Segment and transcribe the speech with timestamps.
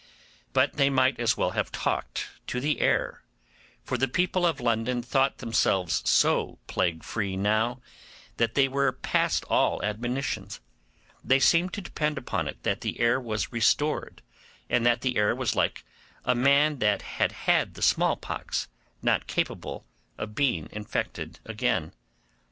[0.53, 3.21] But they might as well have talked to the air,
[3.83, 7.81] for the people of London thought themselves so plague free now
[8.37, 10.59] that they were past all admonitions;
[11.23, 14.23] they seemed to depend upon it that the air was restored,
[14.71, 15.83] and that the air was like
[16.25, 18.69] a man that had had the smallpox,
[19.03, 19.85] not capable
[20.17, 21.93] of being infected again.